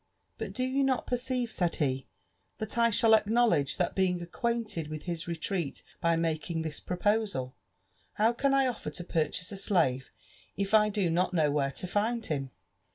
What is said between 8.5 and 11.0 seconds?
I offer to purchase a slave if I